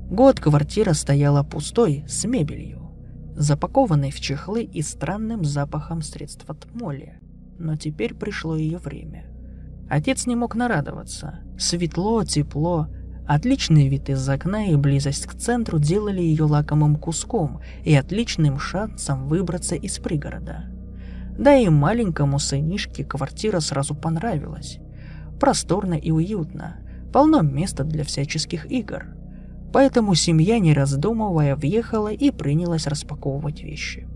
Год 0.09 0.39
квартира 0.39 0.93
стояла 0.93 1.43
пустой, 1.43 2.05
с 2.07 2.25
мебелью, 2.25 2.91
запакованной 3.36 4.12
в 4.12 4.19
чехлы 4.19 4.63
и 4.63 4.81
странным 4.81 5.43
запахом 5.43 6.01
средств 6.01 6.50
от 6.50 6.74
моли. 6.74 7.19
Но 7.59 7.75
теперь 7.75 8.13
пришло 8.13 8.55
ее 8.55 8.77
время. 8.77 9.25
Отец 9.89 10.25
не 10.25 10.36
мог 10.36 10.55
нарадоваться. 10.55 11.39
Светло, 11.57 12.24
тепло, 12.24 12.88
отличный 13.27 13.88
вид 13.88 14.10
из 14.10 14.27
окна 14.27 14.67
и 14.67 14.75
близость 14.75 15.25
к 15.25 15.36
центру 15.36 15.79
делали 15.79 16.22
ее 16.22 16.46
лакомым 16.46 16.96
куском 16.96 17.62
и 17.84 17.93
отличным 17.93 18.60
шансом 18.60 19.27
выбраться 19.27 19.75
из 19.75 20.00
пригорода. 20.00 20.65
Да 21.38 21.55
и 21.55 21.69
маленькому 21.69 22.39
сынишке 22.39 23.03
квартира 23.03 23.60
сразу 23.60 23.93
понравилась. 23.93 24.79
Просторно 25.39 25.93
и 25.93 26.10
уютно, 26.10 26.77
полно 27.13 27.41
места 27.41 27.84
для 27.84 28.03
всяческих 28.03 28.72
игр– 28.72 29.05
Поэтому 29.74 30.15
семья, 30.15 30.60
не 30.60 30.74
раздумывая, 30.74 31.55
въехала 31.55 32.12
и 32.12 32.31
принялась 32.31 32.88
распаковывать 32.88 33.62
вещи. 33.62 34.07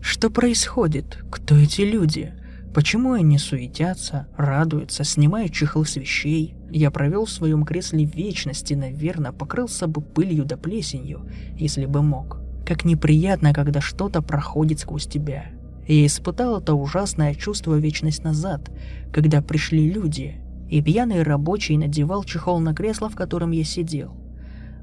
Что 0.00 0.30
происходит? 0.30 1.18
Кто 1.30 1.56
эти 1.56 1.82
люди? 1.82 2.32
Почему 2.74 3.12
они 3.12 3.38
суетятся, 3.38 4.26
радуются, 4.36 5.04
снимают 5.04 5.52
чехлы 5.52 5.84
с 5.84 5.96
вещей? 5.96 6.54
Я 6.70 6.90
провел 6.90 7.24
в 7.24 7.30
своем 7.30 7.64
кресле 7.64 8.04
вечности, 8.04 8.74
наверное, 8.74 9.32
покрылся 9.32 9.86
бы 9.86 10.00
пылью 10.00 10.44
да 10.44 10.56
плесенью, 10.56 11.28
если 11.56 11.86
бы 11.86 12.02
мог. 12.02 12.38
Как 12.66 12.84
неприятно, 12.84 13.52
когда 13.52 13.80
что-то 13.80 14.22
проходит 14.22 14.80
сквозь 14.80 15.06
тебя. 15.06 15.46
Я 15.86 16.06
испытал 16.06 16.60
это 16.60 16.74
ужасное 16.74 17.34
чувство 17.34 17.74
вечность 17.74 18.22
назад, 18.22 18.70
когда 19.12 19.42
пришли 19.42 19.90
люди, 19.90 20.40
и 20.68 20.80
пьяный 20.80 21.22
рабочий 21.22 21.76
надевал 21.76 22.22
чехол 22.22 22.60
на 22.60 22.74
кресло, 22.74 23.08
в 23.08 23.16
котором 23.16 23.50
я 23.50 23.64
сидел 23.64 24.20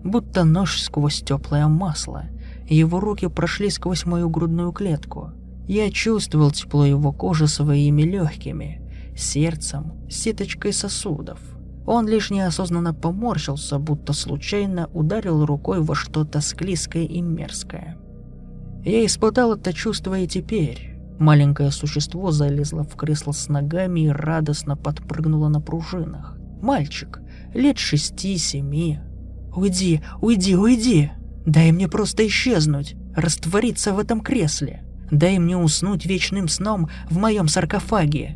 будто 0.03 0.43
нож 0.43 0.81
сквозь 0.81 1.21
теплое 1.21 1.67
масло. 1.67 2.25
Его 2.67 2.99
руки 2.99 3.27
прошли 3.27 3.69
сквозь 3.69 4.05
мою 4.05 4.29
грудную 4.29 4.71
клетку. 4.71 5.31
Я 5.67 5.91
чувствовал 5.91 6.51
тепло 6.51 6.85
его 6.85 7.11
кожи 7.11 7.47
своими 7.47 8.03
легкими, 8.03 8.81
сердцем, 9.15 9.93
сеточкой 10.09 10.73
сосудов. 10.73 11.39
Он 11.87 12.07
лишь 12.07 12.29
неосознанно 12.29 12.93
поморщился, 12.93 13.79
будто 13.79 14.11
случайно 14.13 14.87
ударил 14.93 15.45
рукой 15.45 15.81
во 15.81 15.95
что-то 15.95 16.41
склизкое 16.41 17.05
и 17.05 17.21
мерзкое. 17.21 17.97
Я 18.83 19.05
испытал 19.05 19.53
это 19.53 19.73
чувство 19.73 20.19
и 20.19 20.27
теперь. 20.27 20.95
Маленькое 21.17 21.71
существо 21.71 22.31
залезло 22.31 22.83
в 22.83 22.95
кресло 22.95 23.31
с 23.31 23.47
ногами 23.47 24.01
и 24.01 24.09
радостно 24.09 24.75
подпрыгнуло 24.75 25.47
на 25.47 25.61
пружинах. 25.61 26.37
Мальчик, 26.61 27.21
лет 27.53 27.79
шести-семи. 27.79 28.99
«Уйди, 29.55 30.01
уйди, 30.21 30.55
уйди! 30.55 31.11
Дай 31.45 31.71
мне 31.71 31.87
просто 31.87 32.27
исчезнуть, 32.27 32.95
раствориться 33.15 33.93
в 33.93 33.99
этом 33.99 34.19
кресле!» 34.21 34.83
Дай 35.09 35.39
мне 35.39 35.57
уснуть 35.57 36.05
вечным 36.05 36.49
сном 36.49 36.89
в 37.09 37.17
моем 37.17 37.47
саркофаге. 37.47 38.35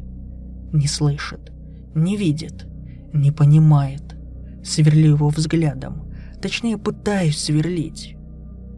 Не 0.72 0.88
слышит, 0.88 1.52
не 1.94 2.16
видит, 2.16 2.66
не 3.14 3.32
понимает. 3.32 4.16
Сверлю 4.64 5.16
его 5.16 5.30
взглядом. 5.30 6.04
Точнее, 6.42 6.78
пытаюсь 6.78 7.38
сверлить. 7.38 8.16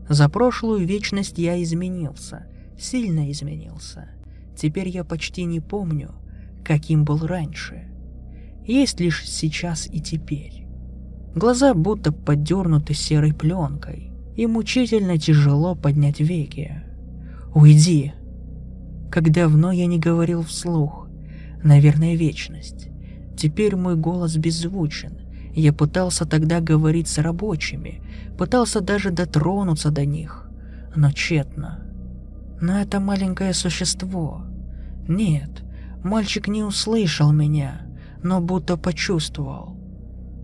За 0.10 0.30
прошлую 0.30 0.86
вечность 0.86 1.38
я 1.38 1.62
изменился. 1.62 2.48
Сильно 2.78 3.32
изменился. 3.32 4.10
Теперь 4.56 4.90
я 4.90 5.04
почти 5.04 5.44
не 5.46 5.60
помню, 5.60 6.12
каким 6.64 7.06
был 7.06 7.26
раньше. 7.26 7.90
Есть 8.66 9.00
лишь 9.00 9.28
сейчас 9.28 9.88
и 9.88 10.00
теперь. 10.00 10.66
Глаза 11.36 11.74
будто 11.74 12.12
подернуты 12.12 12.94
серой 12.94 13.34
пленкой, 13.34 14.12
и 14.36 14.46
мучительно 14.48 15.18
тяжело 15.18 15.76
поднять 15.76 16.20
веки. 16.20 16.84
Уйди. 17.54 18.14
Как 19.12 19.32
давно 19.32 19.72
я 19.72 19.86
не 19.86 20.00
говорил 20.00 20.44
вслух. 20.44 21.08
Наверное, 21.64 22.16
вечность. 22.16 22.90
Теперь 23.44 23.76
мой 23.76 23.98
голос 23.98 24.38
беззвучен. 24.38 25.18
Я 25.54 25.74
пытался 25.74 26.26
тогда 26.26 26.62
говорить 26.62 27.10
с 27.10 27.18
рабочими, 27.18 28.02
пытался 28.38 28.80
даже 28.80 29.12
дотронуться 29.12 29.92
до 29.92 30.06
них, 30.06 30.50
но 30.96 31.12
тщетно. 31.12 31.84
Но 32.62 32.80
это 32.80 33.02
маленькое 33.02 33.54
существо. 33.54 34.46
Нет, 35.10 35.66
мальчик 36.06 36.48
не 36.48 36.64
услышал 36.64 37.34
меня, 37.34 37.82
но 38.24 38.40
будто 38.40 38.78
почувствовал. 38.78 39.76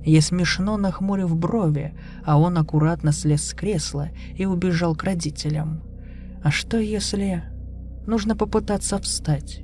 Я 0.03 0.21
смешно 0.21 0.75
нахмурив 0.75 1.33
брови, 1.33 1.97
а 2.25 2.37
он 2.37 2.57
аккуратно 2.57 3.13
слез 3.13 3.47
с 3.47 3.53
кресла 3.53 4.09
и 4.35 4.45
убежал 4.45 4.93
к 4.93 5.05
родителям. 5.05 5.83
А 6.43 6.51
что 6.51 6.77
если... 6.77 7.45
Нужно 8.05 8.35
попытаться 8.35 8.97
встать. 8.97 9.61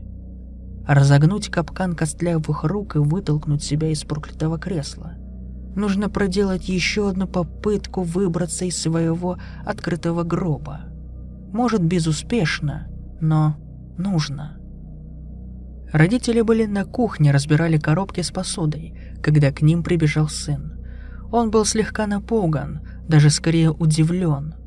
Разогнуть 0.88 1.50
капкан 1.50 1.96
костлявых 1.96 2.63
рук 2.63 2.96
и 2.96 3.00
вытолкнуть 3.00 3.63
себя 3.63 3.89
из 3.89 4.04
проклятого 4.04 4.60
кресла. 4.60 5.13
Нужно 5.75 6.10
проделать 6.10 6.70
еще 6.70 7.10
одну 7.10 7.27
попытку 7.27 8.04
выбраться 8.04 8.65
из 8.65 8.80
своего 8.80 9.38
открытого 9.65 10.24
гроба. 10.24 10.82
Может, 11.51 11.84
безуспешно, 11.84 12.88
но 13.20 13.58
нужно. 13.98 14.58
Родители 15.92 16.42
были 16.42 16.65
на 16.65 16.86
кухне, 16.86 17.32
разбирали 17.32 17.77
коробки 17.77 18.22
с 18.22 18.32
посудой, 18.32 18.98
когда 19.22 19.51
к 19.51 19.62
ним 19.62 19.84
прибежал 19.84 20.27
сын. 20.27 20.74
Он 21.32 21.51
был 21.51 21.65
слегка 21.65 22.08
напуган, 22.08 22.82
даже 23.08 23.30
скорее 23.30 23.72
удивлен– 23.72 24.56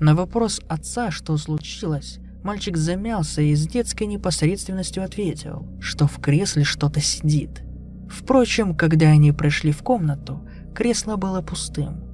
на 0.00 0.14
вопрос 0.14 0.60
отца, 0.68 1.10
что 1.10 1.36
случилось, 1.36 2.18
мальчик 2.44 2.76
замялся 2.76 3.42
и 3.42 3.54
с 3.54 3.66
детской 3.66 4.06
непосредственностью 4.06 5.02
ответил, 5.02 5.66
что 5.80 6.06
в 6.06 6.20
кресле 6.20 6.62
что-то 6.62 7.00
сидит. 7.00 7.62
Впрочем, 8.08 8.76
когда 8.76 9.08
они 9.08 9.32
пришли 9.32 9.72
в 9.72 9.82
комнату, 9.82 10.46
кресло 10.74 11.16
было 11.16 11.40
пустым. 11.40 12.04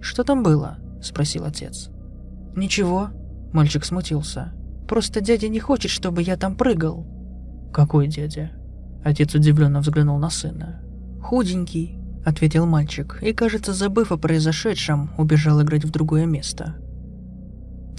«Что 0.00 0.22
там 0.22 0.42
было?»– 0.42 0.78
спросил 1.02 1.44
отец. 1.44 1.88
«Ничего»,– 2.54 3.08
мальчик 3.52 3.84
смутился. 3.84 4.52
«Просто 4.86 5.20
дядя 5.20 5.48
не 5.48 5.60
хочет, 5.60 5.90
чтобы 5.90 6.22
я 6.22 6.36
там 6.36 6.56
прыгал». 6.56 7.06
«Какой 7.72 8.06
дядя?» 8.06 8.52
Отец 9.02 9.34
удивленно 9.34 9.80
взглянул 9.80 10.18
на 10.18 10.30
сына. 10.30 10.82
«Худенький»,— 11.22 11.98
ответил 12.24 12.66
мальчик, 12.66 13.18
и, 13.22 13.32
кажется, 13.32 13.72
забыв 13.72 14.12
о 14.12 14.18
произошедшем, 14.18 15.10
убежал 15.16 15.62
играть 15.62 15.84
в 15.84 15.90
другое 15.90 16.26
место. 16.26 16.76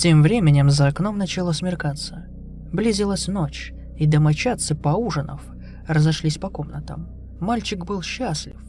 Тем 0.01 0.23
временем 0.23 0.71
за 0.71 0.87
окном 0.87 1.19
начало 1.19 1.51
смеркаться. 1.51 2.25
Близилась 2.73 3.27
ночь, 3.27 3.71
и 3.97 4.07
домочадцы, 4.07 4.73
поужинав, 4.73 5.43
разошлись 5.87 6.39
по 6.39 6.49
комнатам. 6.49 7.07
Мальчик 7.39 7.85
был 7.85 8.01
счастлив. 8.01 8.59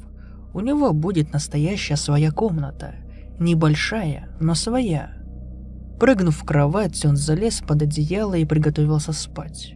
У 0.53 0.61
него 0.61 0.93
будет 0.93 1.33
настоящая 1.33 1.97
своя 1.97 2.33
комната. 2.33 2.97
Небольшая, 3.41 4.29
но 4.41 4.55
своя. 4.55 5.15
Прыгнув 5.99 6.37
в 6.37 6.45
кровать, 6.45 7.03
он 7.07 7.17
залез 7.17 7.63
под 7.67 7.81
одеяло 7.81 8.35
и 8.35 8.45
приготовился 8.45 9.15
спать. 9.15 9.73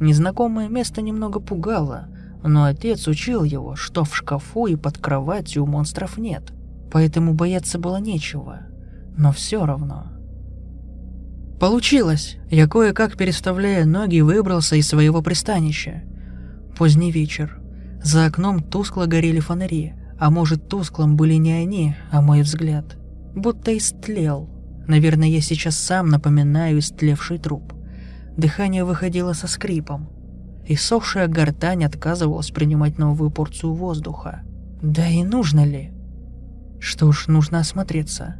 Незнакомое 0.00 0.68
место 0.68 1.00
немного 1.00 1.40
пугало, 1.40 2.08
но 2.44 2.64
отец 2.64 3.08
учил 3.08 3.42
его, 3.42 3.74
что 3.74 4.04
в 4.04 4.14
шкафу 4.14 4.66
и 4.66 4.76
под 4.76 4.98
кроватью 4.98 5.64
монстров 5.64 6.18
нет, 6.18 6.52
поэтому 6.92 7.32
бояться 7.32 7.78
было 7.78 7.96
нечего. 7.96 8.66
Но 9.16 9.32
все 9.32 9.64
равно 9.64 10.09
Получилось! 11.60 12.38
Я 12.48 12.66
кое-как, 12.66 13.18
переставляя 13.18 13.84
ноги, 13.84 14.20
выбрался 14.20 14.76
из 14.76 14.88
своего 14.88 15.20
пристанища. 15.20 16.02
Поздний 16.78 17.12
вечер. 17.12 17.60
За 18.02 18.24
окном 18.24 18.62
тускло 18.62 19.04
горели 19.04 19.40
фонари, 19.40 19.92
а 20.18 20.30
может 20.30 20.70
тусклым 20.70 21.18
были 21.18 21.34
не 21.34 21.52
они, 21.52 21.96
а 22.10 22.22
мой 22.22 22.40
взгляд. 22.40 22.96
Будто 23.34 23.76
истлел. 23.76 24.48
Наверное, 24.88 25.28
я 25.28 25.42
сейчас 25.42 25.76
сам 25.76 26.08
напоминаю 26.08 26.78
истлевший 26.78 27.36
труп. 27.36 27.74
Дыхание 28.38 28.84
выходило 28.84 29.34
со 29.34 29.46
скрипом. 29.46 30.08
И 30.66 30.76
сохшая 30.76 31.28
гортань 31.28 31.84
отказывалась 31.84 32.50
принимать 32.50 32.96
новую 32.96 33.30
порцию 33.30 33.74
воздуха. 33.74 34.40
Да 34.80 35.06
и 35.06 35.22
нужно 35.24 35.66
ли? 35.66 35.92
Что 36.80 37.12
ж, 37.12 37.26
нужно 37.26 37.58
осмотреться. 37.58 38.36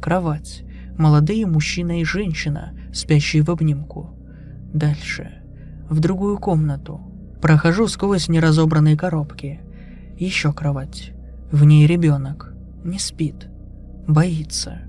Кровать 0.00 0.62
молодые 1.00 1.46
мужчина 1.46 2.00
и 2.00 2.04
женщина, 2.04 2.72
спящие 2.92 3.42
в 3.42 3.50
обнимку. 3.50 4.10
Дальше. 4.72 5.42
В 5.88 5.98
другую 5.98 6.38
комнату. 6.38 7.00
Прохожу 7.40 7.88
сквозь 7.88 8.28
неразобранные 8.28 8.96
коробки. 8.96 9.60
Еще 10.18 10.52
кровать. 10.52 11.12
В 11.50 11.64
ней 11.64 11.86
ребенок. 11.86 12.54
Не 12.84 12.98
спит. 12.98 13.48
Боится. 14.06 14.82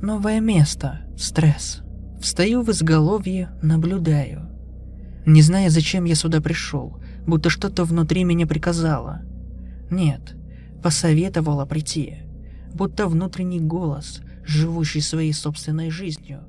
Новое 0.00 0.40
место. 0.40 1.02
Стресс. 1.16 1.82
Встаю 2.20 2.62
в 2.62 2.70
изголовье, 2.70 3.50
наблюдаю. 3.62 4.48
Не 5.26 5.42
зная, 5.42 5.68
зачем 5.68 6.04
я 6.04 6.14
сюда 6.14 6.40
пришел, 6.40 6.98
будто 7.26 7.50
что-то 7.50 7.84
внутри 7.84 8.24
меня 8.24 8.46
приказало. 8.46 9.20
Нет, 9.90 10.34
посоветовала 10.82 11.66
прийти. 11.66 12.18
Будто 12.72 13.06
внутренний 13.06 13.60
голос, 13.60 14.22
живущий 14.44 15.00
своей 15.00 15.32
собственной 15.32 15.90
жизнью, 15.90 16.40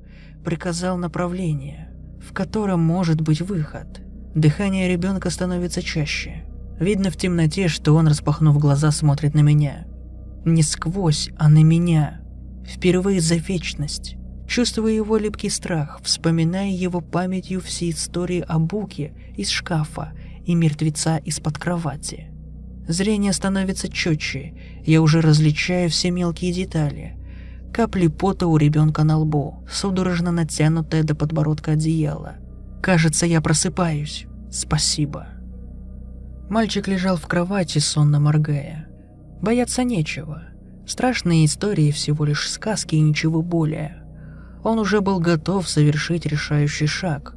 приказал 0.44 0.96
направление, 0.96 1.90
в 2.20 2.32
котором 2.32 2.80
может 2.80 3.20
быть 3.20 3.40
выход. 3.40 4.00
Дыхание 4.34 4.88
ребенка 4.88 5.30
становится 5.30 5.82
чаще. 5.82 6.44
Видно 6.80 7.10
в 7.10 7.16
темноте, 7.16 7.68
что 7.68 7.92
он, 7.94 8.08
распахнув 8.08 8.58
глаза, 8.58 8.90
смотрит 8.90 9.34
на 9.34 9.40
меня. 9.40 9.86
Не 10.44 10.62
сквозь, 10.62 11.30
а 11.38 11.48
на 11.48 11.62
меня. 11.62 12.20
Впервые 12.66 13.20
за 13.20 13.36
вечность. 13.36 14.16
Чувствую 14.48 14.94
его 14.94 15.16
липкий 15.16 15.50
страх, 15.50 16.00
вспоминая 16.02 16.70
его 16.70 17.00
памятью 17.00 17.60
все 17.60 17.90
истории 17.90 18.44
о 18.46 18.58
Буке 18.58 19.14
из 19.36 19.48
шкафа 19.48 20.12
и 20.44 20.54
мертвеца 20.54 21.16
из-под 21.18 21.58
кровати. 21.58 22.30
Зрение 22.86 23.32
становится 23.32 23.88
четче, 23.88 24.54
я 24.84 25.00
уже 25.00 25.22
различаю 25.22 25.88
все 25.88 26.10
мелкие 26.10 26.52
детали, 26.52 27.16
Капли 27.74 28.06
пота 28.06 28.46
у 28.46 28.56
ребенка 28.56 29.02
на 29.02 29.18
лбу, 29.18 29.64
судорожно 29.68 30.30
натянутое 30.30 31.02
до 31.02 31.16
подбородка 31.16 31.72
одеяло. 31.72 32.36
Кажется, 32.80 33.26
я 33.26 33.40
просыпаюсь. 33.40 34.26
Спасибо. 34.48 35.26
Мальчик 36.48 36.86
лежал 36.86 37.16
в 37.16 37.26
кровати, 37.26 37.80
сонно 37.80 38.20
моргая. 38.20 38.86
Бояться 39.42 39.82
нечего. 39.82 40.44
Страшные 40.86 41.46
истории 41.46 41.90
всего 41.90 42.24
лишь 42.24 42.48
сказки 42.48 42.94
и 42.94 43.00
ничего 43.00 43.42
более. 43.42 44.04
Он 44.62 44.78
уже 44.78 45.00
был 45.00 45.18
готов 45.18 45.68
совершить 45.68 46.26
решающий 46.26 46.86
шаг, 46.86 47.34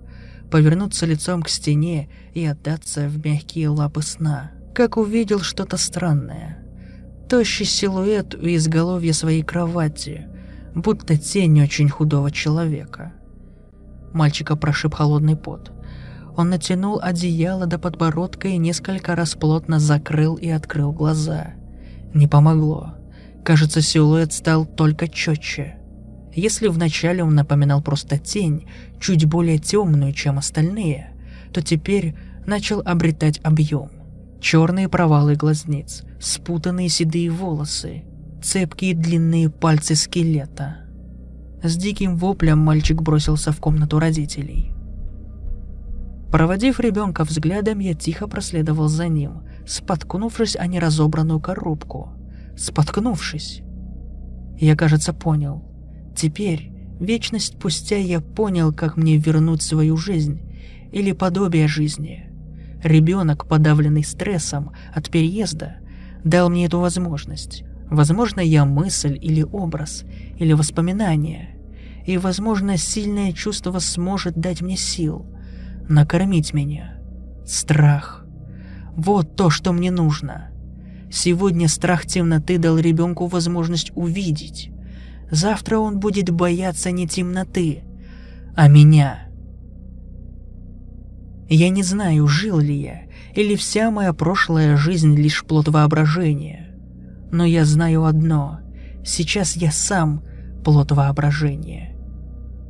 повернуться 0.51 1.07
лицом 1.07 1.41
к 1.41 1.49
стене 1.49 2.09
и 2.35 2.45
отдаться 2.45 3.07
в 3.07 3.25
мягкие 3.25 3.69
лапы 3.69 4.03
сна, 4.03 4.51
как 4.75 4.97
увидел 4.97 5.39
что-то 5.39 5.77
странное– 5.77 6.63
тощий 7.27 7.65
силуэт 7.65 8.35
у 8.35 8.47
изголовья 8.47 9.13
своей 9.13 9.43
кровати, 9.43 10.27
будто 10.73 11.17
тень 11.17 11.61
очень 11.61 11.89
худого 11.89 12.31
человека. 12.31 13.13
Мальчика 14.13 14.55
прошиб 14.55 14.93
холодный 14.93 15.35
пот. 15.35 15.71
Он 16.35 16.49
натянул 16.49 16.99
одеяло 17.01 17.65
до 17.65 17.79
подбородка 17.79 18.47
и 18.47 18.57
несколько 18.57 19.15
раз 19.15 19.35
плотно 19.35 19.79
закрыл 19.79 20.35
и 20.35 20.49
открыл 20.49 20.91
глаза. 20.91 21.53
Не 22.13 22.27
помогло. 22.27 22.95
Кажется, 23.43 23.81
силуэт 23.81 24.33
стал 24.33 24.65
только 24.65 25.07
четче. 25.07 25.77
Если 26.33 26.67
вначале 26.67 27.23
он 27.23 27.33
напоминал 27.33 27.81
просто 27.81 28.19
тень, 28.19 28.67
чуть 28.99 29.25
более 29.25 29.57
темную, 29.57 30.13
чем 30.13 30.37
остальные, 30.37 31.11
то 31.51 31.61
теперь 31.61 32.15
начал 32.45 32.81
обретать 32.85 33.39
объем. 33.43 33.96
Черные 34.39 34.87
провалы 34.87 35.35
глазниц, 35.35 36.03
спутанные 36.19 36.89
седые 36.89 37.29
волосы, 37.29 38.03
цепкие 38.43 38.93
длинные 38.93 39.49
пальцы 39.49 39.95
скелета. 39.95 40.77
С 41.63 41.75
диким 41.75 42.17
воплем 42.17 42.59
мальчик 42.59 43.01
бросился 43.01 43.51
в 43.51 43.59
комнату 43.59 43.99
родителей. 43.99 44.71
Проводив 46.31 46.79
ребенка 46.79 47.23
взглядом, 47.23 47.79
я 47.79 47.93
тихо 47.93 48.27
проследовал 48.27 48.89
за 48.89 49.07
ним, 49.07 49.43
споткнувшись 49.65 50.55
о 50.55 50.67
неразобранную 50.67 51.39
коробку. 51.39 52.09
Споткнувшись. 52.55 53.61
Я, 54.59 54.75
кажется, 54.75 55.13
понял. 55.13 55.63
Теперь, 56.15 56.71
вечность 56.99 57.53
спустя, 57.53 57.97
я 57.97 58.19
понял, 58.19 58.73
как 58.73 58.97
мне 58.97 59.17
вернуть 59.17 59.61
свою 59.61 59.97
жизнь 59.97 60.41
или 60.91 61.11
подобие 61.11 61.67
жизни. 61.67 62.26
Ребенок, 62.87 63.47
подавленный 63.47 64.05
стрессом 64.05 64.71
от 64.93 65.09
переезда, 65.09 65.75
дал 66.23 66.49
мне 66.49 66.67
эту 66.67 66.79
возможность. 66.79 67.65
Возможно, 67.89 68.39
я 68.39 68.63
мысль 68.63 69.19
или 69.21 69.43
образ, 69.43 70.05
или 70.37 70.53
воспоминание. 70.53 71.57
И, 72.05 72.17
возможно, 72.17 72.77
сильное 72.77 73.33
чувство 73.33 73.77
сможет 73.79 74.37
дать 74.37 74.61
мне 74.61 74.77
сил, 74.77 75.25
накормить 75.89 76.53
меня. 76.53 76.97
Страх. 77.45 78.25
Вот 78.95 79.35
то, 79.35 79.49
что 79.49 79.73
мне 79.73 79.91
нужно. 79.91 80.51
Сегодня 81.11 81.67
страх 81.67 82.05
темноты 82.05 82.57
дал 82.57 82.77
ребенку 82.77 83.27
возможность 83.27 83.91
увидеть. 83.95 84.71
Завтра 85.29 85.77
он 85.77 85.99
будет 85.99 86.29
бояться 86.29 86.91
не 86.91 87.05
темноты, 87.05 87.83
а 88.55 88.69
меня. 88.69 89.26
Я 91.49 91.69
не 91.69 91.83
знаю, 91.83 92.27
жил 92.27 92.59
ли 92.59 92.75
я, 92.75 93.01
или 93.33 93.55
вся 93.55 93.89
моя 93.89 94.13
прошлая 94.13 94.75
жизнь 94.75 95.15
лишь 95.15 95.45
плод 95.45 95.69
воображения. 95.69 96.75
Но 97.31 97.45
я 97.45 97.63
знаю 97.65 98.05
одно. 98.05 98.59
Сейчас 99.05 99.55
я 99.55 99.71
сам 99.71 100.23
плод 100.65 100.91
воображения. 100.91 101.95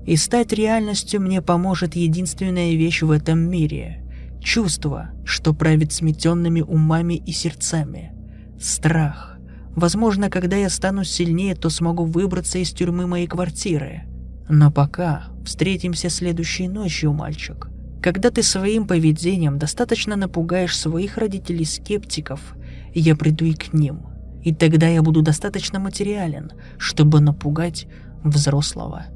И 0.05 0.15
стать 0.15 0.53
реальностью 0.53 1.19
мне 1.19 1.41
поможет 1.41 1.95
единственная 1.95 2.73
вещь 2.73 3.01
в 3.01 3.11
этом 3.11 3.39
мире— 3.39 4.03
чувство, 4.41 5.09
что 5.25 5.53
правит 5.53 5.91
сметенными 5.91 6.61
умами 6.61 7.15
и 7.15 7.31
сердцами. 7.31 8.13
Страх. 8.59 9.37
Возможно, 9.75 10.29
когда 10.29 10.55
я 10.55 10.69
стану 10.69 11.03
сильнее, 11.03 11.55
то 11.55 11.69
смогу 11.69 12.05
выбраться 12.05 12.57
из 12.57 12.71
тюрьмы 12.71 13.07
моей 13.07 13.27
квартиры. 13.27 14.03
Но 14.49 14.71
пока 14.71 15.25
встретимся 15.45 16.09
следующей 16.09 16.67
ночью, 16.67 17.11
мальчик. 17.13 17.69
Когда 18.01 18.29
ты 18.29 18.43
своим 18.43 18.87
поведением 18.87 19.57
достаточно 19.57 20.15
напугаешь 20.15 20.77
своих 20.77 21.17
родителей-скептиков, 21.17 22.55
я 22.93 23.15
приду 23.15 23.45
и 23.45 23.53
к 23.53 23.73
ним— 23.73 24.07
и 24.47 24.53
тогда 24.53 24.87
я 24.87 25.01
буду 25.01 25.21
достаточно 25.21 25.77
материален, 25.77 26.53
чтобы 26.77 27.19
напугать 27.19 27.85
взрослого 28.23 29.07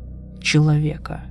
человека. 0.41 1.21